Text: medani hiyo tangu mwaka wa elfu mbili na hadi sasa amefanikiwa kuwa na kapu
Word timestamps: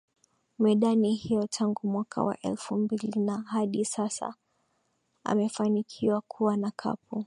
medani 0.59 1.13
hiyo 1.15 1.47
tangu 1.47 1.87
mwaka 1.87 2.23
wa 2.23 2.39
elfu 2.41 2.75
mbili 2.77 3.19
na 3.19 3.41
hadi 3.41 3.85
sasa 3.85 4.35
amefanikiwa 5.23 6.21
kuwa 6.21 6.57
na 6.57 6.71
kapu 6.71 7.19